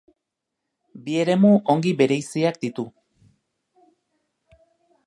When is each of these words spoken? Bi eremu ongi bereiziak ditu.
Bi 1.03 1.17
eremu 1.25 1.51
ongi 1.75 1.93
bereiziak 2.01 2.59
ditu. 2.67 2.87